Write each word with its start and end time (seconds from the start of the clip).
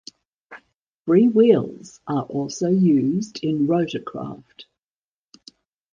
Freewheels 1.05 1.99
are 2.07 2.23
also 2.23 2.69
used 2.69 3.43
in 3.43 3.67
rotorcraft. 3.67 4.63